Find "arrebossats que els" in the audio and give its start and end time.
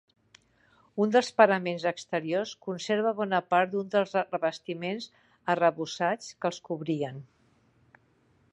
5.55-6.63